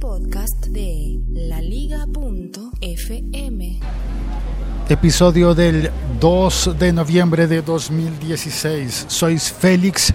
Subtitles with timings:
[0.00, 2.10] podcast de laliga.fm.
[4.88, 9.04] Episodio del 2 de noviembre de 2016.
[9.08, 10.14] Sois Félix,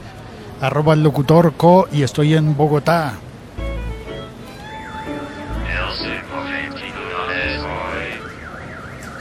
[0.59, 3.13] arroba locutorco y estoy en Bogotá.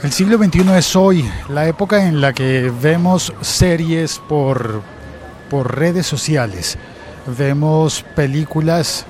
[0.01, 4.81] El siglo XXI es hoy, la época en la que vemos series por,
[5.49, 6.79] por redes sociales,
[7.37, 9.05] vemos películas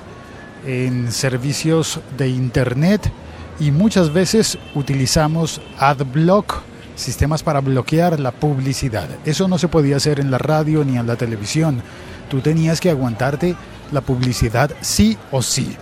[0.66, 3.10] en servicios de Internet
[3.58, 6.62] y muchas veces utilizamos AdBlock,
[6.94, 9.08] sistemas para bloquear la publicidad.
[9.24, 11.82] Eso no se podía hacer en la radio ni en la televisión.
[12.28, 13.54] Tú tenías que aguantarte
[13.92, 15.76] la publicidad sí o sí.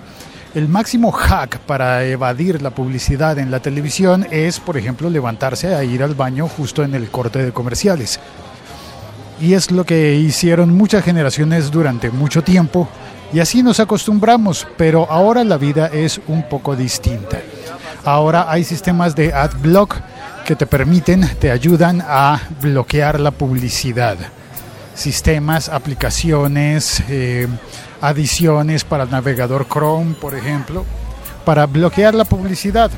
[0.54, 5.82] El máximo hack para evadir la publicidad en la televisión es, por ejemplo, levantarse a
[5.82, 8.20] ir al baño justo en el corte de comerciales.
[9.40, 12.88] Y es lo que hicieron muchas generaciones durante mucho tiempo
[13.34, 17.40] y así nos acostumbramos, pero ahora la vida es un poco distinta.
[18.04, 19.96] Ahora hay sistemas de AdBlock
[20.46, 24.16] que te permiten, te ayudan a bloquear la publicidad.
[24.94, 27.48] Sistemas, aplicaciones, eh,
[28.00, 30.84] adiciones para el navegador Chrome, por ejemplo,
[31.44, 32.92] para bloquear la publicidad.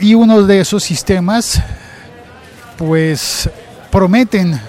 [0.00, 1.62] Y uno de esos sistemas,
[2.76, 3.48] pues
[3.92, 4.60] prometen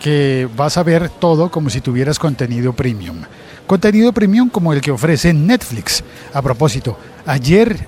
[0.00, 3.22] que vas a ver todo como si tuvieras contenido premium.
[3.66, 6.02] Contenido premium como el que ofrece Netflix.
[6.32, 7.86] A propósito, ayer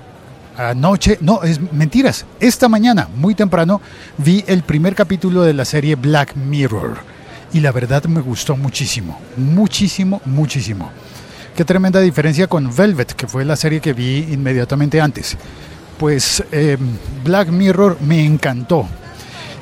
[0.57, 3.81] anoche, no, es mentiras, esta mañana, muy temprano,
[4.17, 6.97] vi el primer capítulo de la serie Black Mirror.
[7.53, 10.91] Y la verdad me gustó muchísimo, muchísimo, muchísimo.
[11.55, 15.35] Qué tremenda diferencia con Velvet, que fue la serie que vi inmediatamente antes.
[15.97, 16.77] Pues eh,
[17.23, 18.87] Black Mirror me encantó.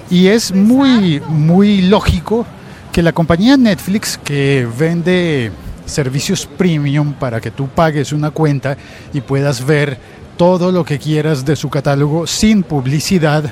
[0.09, 2.45] Y es muy, muy lógico
[2.91, 5.51] que la compañía Netflix, que vende
[5.85, 8.77] servicios premium para que tú pagues una cuenta
[9.13, 9.97] y puedas ver
[10.37, 13.51] todo lo que quieras de su catálogo sin publicidad,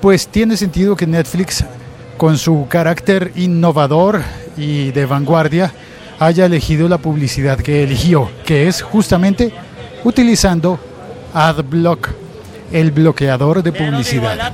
[0.00, 1.64] pues tiene sentido que Netflix,
[2.16, 4.22] con su carácter innovador
[4.56, 5.72] y de vanguardia,
[6.18, 9.52] haya elegido la publicidad que eligió, que es justamente
[10.04, 10.78] utilizando
[11.32, 12.08] AdBlock,
[12.74, 14.52] el bloqueador de publicidad.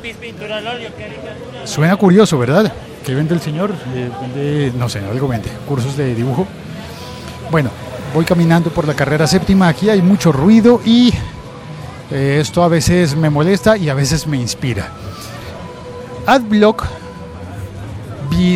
[1.65, 2.71] Suena curioso, ¿verdad?
[3.05, 3.73] ¿Qué vende el señor?
[3.95, 6.47] Eh, vende, no sé, algo vende, cursos de dibujo.
[7.51, 7.71] Bueno,
[8.13, 11.15] voy caminando por la carrera séptima, aquí hay mucho ruido y
[12.11, 14.89] eh, esto a veces me molesta y a veces me inspira.
[16.27, 16.85] AdBlock,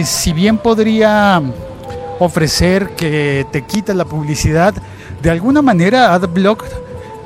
[0.05, 1.41] si bien podría
[2.19, 4.75] ofrecer que te quita la publicidad,
[5.23, 6.65] de alguna manera AdBlock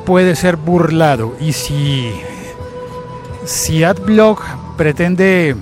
[0.09, 2.11] puede ser burlado y si
[3.45, 4.43] si AdBlock
[4.79, 5.55] pretende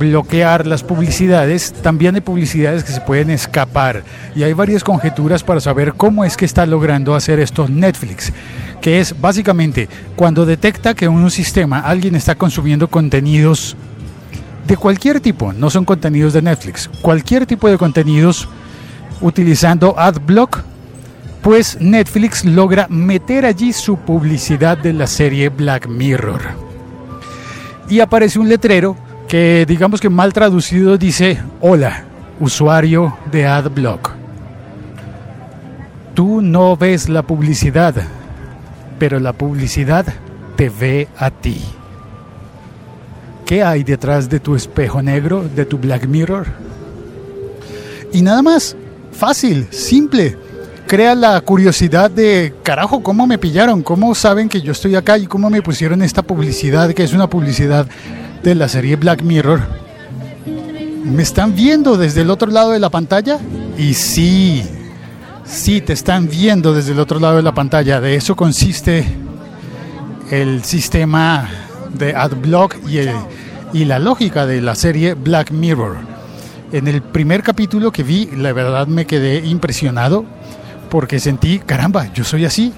[0.00, 4.02] bloquear las publicidades, también hay publicidades que se pueden escapar.
[4.34, 8.32] Y hay varias conjeturas para saber cómo es que está logrando hacer esto Netflix.
[8.80, 13.76] Que es básicamente cuando detecta que en un sistema alguien está consumiendo contenidos
[14.66, 18.48] de cualquier tipo, no son contenidos de Netflix, cualquier tipo de contenidos
[19.20, 20.64] utilizando AdBlock,
[21.46, 26.40] pues Netflix logra meter allí su publicidad de la serie Black Mirror.
[27.88, 28.96] Y aparece un letrero
[29.28, 32.02] que digamos que mal traducido dice, hola,
[32.40, 34.10] usuario de AdBlock.
[36.14, 37.94] Tú no ves la publicidad,
[38.98, 40.04] pero la publicidad
[40.56, 41.62] te ve a ti.
[43.44, 46.44] ¿Qué hay detrás de tu espejo negro, de tu Black Mirror?
[48.12, 48.76] Y nada más,
[49.12, 50.45] fácil, simple.
[50.86, 53.82] Crea la curiosidad de, carajo, ¿cómo me pillaron?
[53.82, 57.28] ¿Cómo saben que yo estoy acá y cómo me pusieron esta publicidad, que es una
[57.28, 57.86] publicidad
[58.46, 59.60] de la serie Black Mirror.
[61.04, 63.40] ¿Me están viendo desde el otro lado de la pantalla?
[63.76, 64.62] Y sí,
[65.44, 68.00] sí, te están viendo desde el otro lado de la pantalla.
[68.00, 69.04] De eso consiste
[70.30, 71.48] el sistema
[71.92, 73.00] de AdBlock y,
[73.76, 75.96] y la lógica de la serie Black Mirror.
[76.70, 80.24] En el primer capítulo que vi, la verdad me quedé impresionado
[80.88, 82.72] porque sentí, caramba, yo soy así.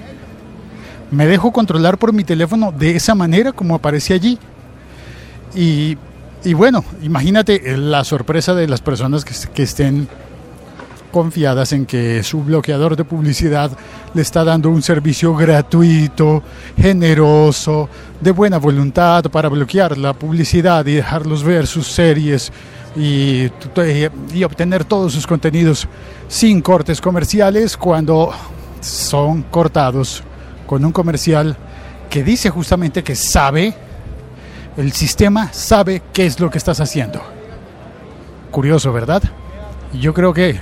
[1.11, 4.37] Me dejo controlar por mi teléfono de esa manera como aparece allí.
[5.55, 5.97] Y,
[6.53, 10.07] bueno, imagínate la sorpresa de las personas que, estén
[11.11, 13.71] confiadas en que su bloqueador de publicidad
[14.13, 16.43] le está dando un servicio gratuito,
[16.77, 17.89] generoso,
[18.21, 22.51] de buena voluntad para bloquear la publicidad y dejarlos ver sus series
[22.95, 23.49] y,
[24.33, 25.87] y, obtener todos sus contenidos
[26.27, 28.31] sin cortes comerciales cuando
[28.81, 30.23] son cortados
[30.65, 31.55] con un comercial
[32.09, 33.75] que dice justamente que sabe
[34.77, 37.21] el sistema sabe qué es lo que estás haciendo.
[38.51, 39.21] Curioso, ¿verdad?
[39.93, 40.59] Yo creo que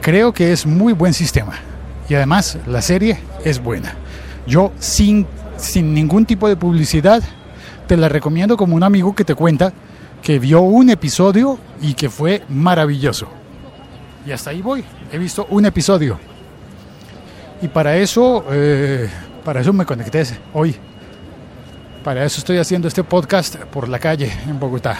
[0.00, 1.52] creo que es muy buen sistema.
[2.08, 3.94] Y además, la serie es buena.
[4.46, 5.26] Yo, sin,
[5.56, 7.22] sin ningún tipo de publicidad,
[7.86, 9.72] te la recomiendo como un amigo que te cuenta
[10.22, 13.28] que vio un episodio y que fue maravilloso.
[14.26, 14.84] Y hasta ahí voy.
[15.12, 16.18] He visto un episodio.
[17.62, 19.08] Y para eso, eh,
[19.44, 20.24] para eso me conecté
[20.54, 20.76] hoy.
[22.04, 24.98] Para eso estoy haciendo este podcast por la calle en Bogotá.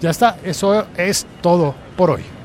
[0.00, 2.39] Ya está, eso es todo por hoy.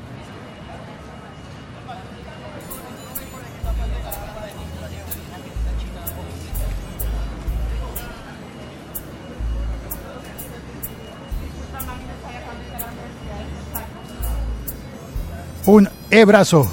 [15.66, 16.70] Un abrazo.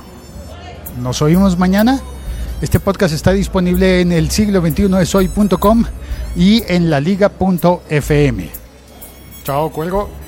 [1.01, 2.00] Nos oímos mañana.
[2.62, 5.84] Este podcast está disponible en el siglo 21 de soy.com
[6.36, 8.50] y en la liga.fm.
[9.44, 10.23] Chao, cuelgo.